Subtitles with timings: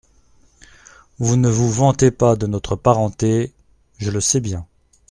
[1.19, 3.53] Vous ne vous vantez pas de notre parenté,
[3.99, 4.65] je le sais bien…